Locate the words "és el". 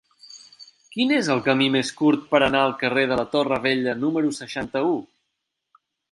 1.17-1.41